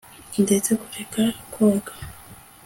ndetse 0.43 0.71
kureka 0.81 1.23
koga 1.53 1.93